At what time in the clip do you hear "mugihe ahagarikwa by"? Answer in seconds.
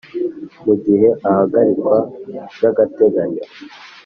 0.65-2.63